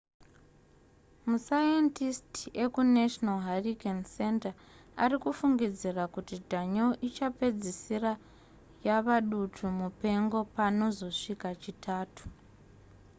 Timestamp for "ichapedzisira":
7.07-8.11